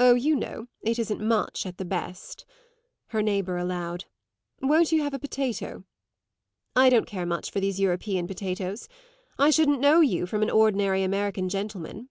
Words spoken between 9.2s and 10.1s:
I shouldn't know